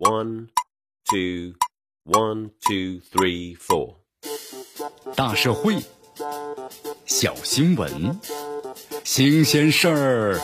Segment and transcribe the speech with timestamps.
[0.00, 0.48] One,
[1.10, 1.56] two,
[2.06, 3.96] one, two, three, four。
[5.14, 5.76] 大社会，
[7.04, 8.18] 小新闻，
[9.04, 10.40] 新鲜事儿，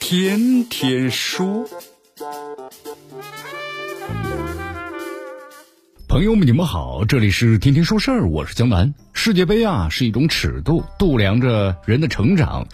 [0.00, 1.64] 天天说。
[6.08, 8.92] 朋友们，你们好，这里是天天说事儿，我是江南。
[9.12, 12.66] 世界杯啊，是一种尺度，度量着人的成长。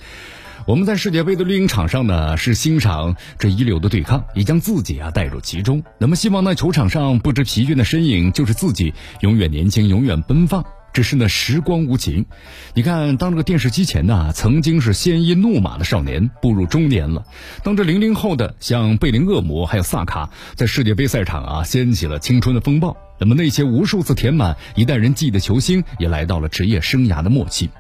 [0.69, 5.83] 我们在世界杯的绿茵场上呢，是欣赏这一流的对抗，也将自己啊带入其中。
[5.97, 10.63] 那么，希望呢球场上不知疲倦的身影，就是自己永远年轻，永远奔放。
[10.93, 12.27] 只是呢，时光无情。
[12.75, 17.25] 你看，当这个电视机前呢，曾经是鲜衣怒马的少年，步入中年了。
[17.65, 22.95] 当这零零后的像贝林厄姆还有萨卡，在世界杯赛场啊，掀起了青春的风暴。
[23.19, 27.71] 那么那些无数次填满一代人记忆的球星，也来到了职业生涯的末期。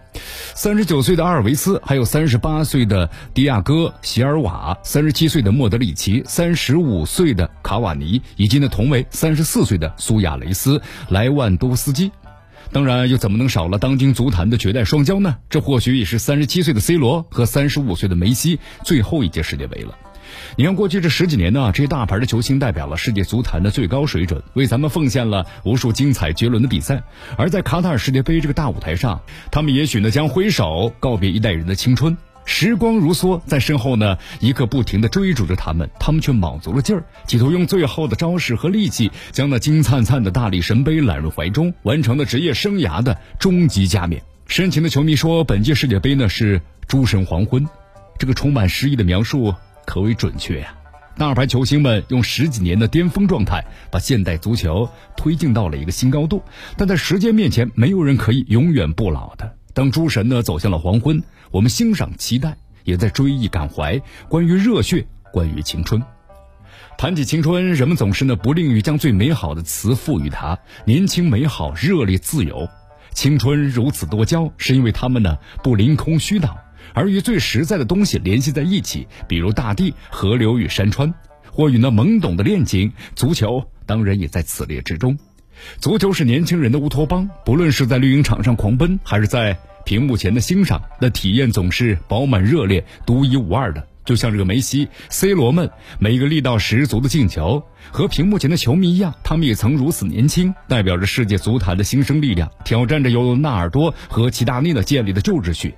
[0.54, 12.10] 三十九岁的阿尔维斯，还有三十八岁的迪亚哥·席尔瓦，三十七岁的莫德里奇，三十五岁的卡瓦尼，以及呢同为三十四岁的苏亚雷斯、莱万多夫斯基。
[12.70, 15.34] 当然，又怎么能少了当今足坛的绝代双骄呢？
[15.48, 19.94] 这或许也是三十七岁的 C 罗和三十五岁的梅西最后一届世界杯了。
[20.56, 27.02] 你看，过去这十几年呢，这些大牌的球星代表了世界足坛的最高水准，为咱们奉献了无数精彩绝伦的比赛。
[27.36, 29.20] 而在卡塔尔世界杯这个大舞台上，
[29.50, 32.16] 他们也许呢将挥手告别一代人的青春。
[32.44, 44.22] 时光如梭，在身后呢一刻不停地追逐着他们，他们却卯足了劲儿，企图用最后的招式和力气，将那金灿灿的大力神杯揽入怀中，完成了职业生涯的终极加冕。
[44.46, 47.68] 深情的球迷说，本届世界杯呢是诸神黄昏，
[48.18, 49.54] 这个充满诗意的描述
[49.88, 50.74] 可谓准确呀。
[51.16, 54.86] 大牌球星们用十几年的巅峰状态，把现代足球
[55.16, 56.42] 推进到了一个新高度，
[56.76, 59.56] 但在时间面前，没有人可以永远不老的。
[59.72, 61.22] 当诸神呢走向了黄昏。
[61.50, 63.98] 我们欣赏、期待，也在追忆、感怀
[64.28, 66.02] 关于热血，关于青春。
[66.98, 72.68] 谈起青春，人们总是呢不吝于将最美好的词赋予它：年轻、美好、热烈、自由。
[73.14, 76.58] 青春如此多娇，是因为他们呢不凌空虚脑，
[76.94, 81.12] 而与最实在的东西联系在一起，比如大地、河流与山川，
[81.50, 82.92] 或与那懵懂的恋情。
[83.14, 85.18] 足球当然也在此列之中。
[85.80, 89.58] 足球是年轻人的乌托邦，不论是在绿茵场上狂奔，还是在。
[89.84, 93.86] 屏幕前的欣赏，那体验总是饱满热烈、独一无二的。
[94.04, 105.74] 就像这个梅西、C 罗们每一个力道十足的进球，和屏幕前的球迷一样，他们也曾如此年轻，代表着世界足坛的新生力量，挑战着由纳尔多和齐达内的建立的旧秩序。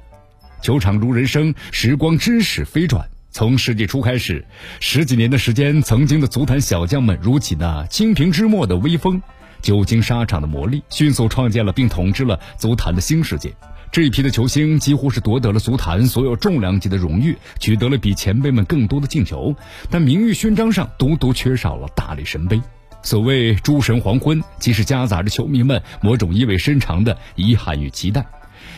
[0.63, 3.09] 球场如人生，时光之使飞转。
[3.31, 4.45] 从世纪初开始，
[4.81, 9.23] 十几年的时间，曾经的足坛小将们如起那清平之末的微风，
[9.63, 13.55] 久经沙场的磨砺，迅速创建了并统治了足坛的新世界。
[13.93, 19.55] 这一批的球星几乎是夺得了足坛所有重量级的荣誉，取得了比前辈们更多的进球，
[19.89, 22.61] 但名誉勋章上独独缺少了大力神杯。
[23.03, 28.27] 所谓诸神黄昏，即是夹杂着球迷们某种意味深长的遗憾与期待。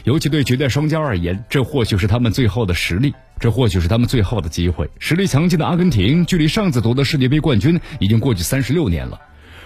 [0.05, 4.89] 尤其对绝代双骄而言，这或许是他们最后的实力，这或许是他们最后的机会。
[4.99, 9.19] 实力强劲的阿根廷，距离上次夺得世界杯冠军已经过去三十六年了。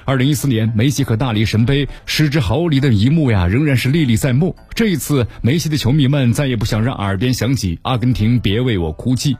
[0.04, 4.54] 二零一四年，梅西和大力神杯失之毫厘的一幕呀，仍然是历历在目。
[4.72, 9.36] 这一次，梅西的球迷们再也不想让耳边响起“阿根廷别为我哭泣”，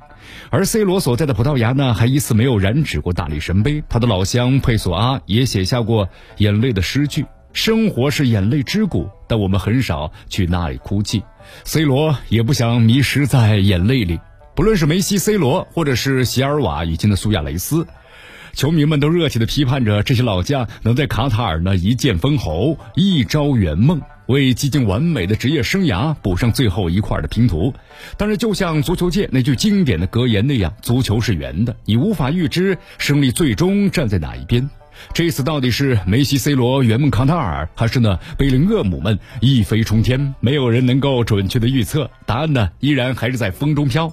[0.51, 3.85] 而 C 罗所在的葡萄牙呢，还一次没有染指过大力神杯。
[3.89, 7.25] 他的老乡佩索阿也写下过眼泪的诗句
[7.57, 11.23] ：“生活是眼泪之谷，但我们很少去那里哭泣。
[11.65, 14.21] ”C 罗也不想迷失在眼泪里。
[14.55, 17.87] 不论是梅西、C 罗，或者是席尔瓦以及的苏亚雷斯。
[18.53, 27.73] 球迷们都热切地批判着这些老将能在卡塔尔呢一剑封喉，一朝圆梦，为几近完美的职业生涯补上最后一块的拼图。
[28.19, 34.69] 但是，就像足球界那句经典的格言那样，足球是圆的，你无法预知胜利最终站在哪一边。
[35.13, 40.35] 这次到底是梅西、C 罗圆梦卡塔尔，还是呢贝林厄姆们一飞冲天？
[40.41, 44.13] 没有人能够准确的预测，答案呢依然还是在风中飘。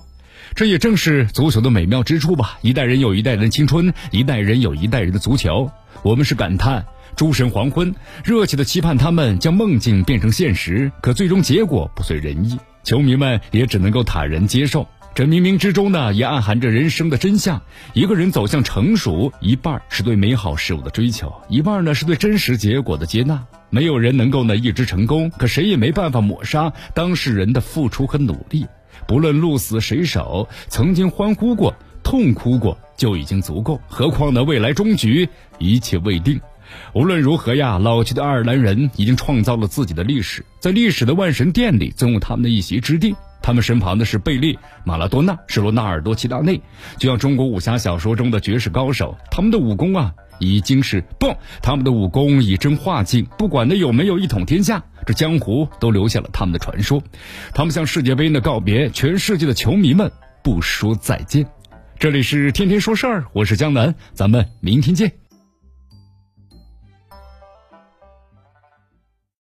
[0.55, 2.57] 这也正是足球的美妙之处吧！
[2.61, 5.72] 一代人有一代人的青春，一代人有一代人的足球。
[6.03, 6.85] 我们是感叹
[7.16, 10.91] 诸神黄昏，热切的期盼他们将梦境变成现实。
[11.02, 14.87] 可最终结果不遂人意，球迷们也只能够坦然接受。
[15.15, 17.61] 这冥冥之中呢，也暗含着人生的真相。
[17.93, 23.45] 一个人走向成熟，一半是对美好事物的追求，一半呢是对真实结果的接纳。
[23.69, 28.65] 没有人能够呢一直成功，可谁也没办法抹杀当事人的付出和努力。
[29.07, 33.79] 不论鹿死谁手，曾经欢呼过、痛哭过就已经足够。
[33.87, 35.29] 何况呢，未来终局
[35.59, 36.41] 一切未定。
[36.95, 43.15] 无论如何呀，老去的爱尔兰人已经创造了自己的历史，在历史的万神殿里总有他们的一席之地。
[43.43, 46.59] 他们身旁的是贝利、马拉多纳、是罗纳尔多、齐达内，
[46.97, 49.16] 就像中国武侠小说中的绝世高手。
[49.29, 57.03] 他们的武功啊，已经是不，他们的武功以真化境，不管的有没有一统天下，这江湖都留下了他们的传说。
[57.53, 60.09] 他们向世界杯呢告别，全世界的球迷们
[60.41, 61.46] 不说再见。
[61.99, 65.22] 这里是天天说事儿，我是江南，咱们明天见。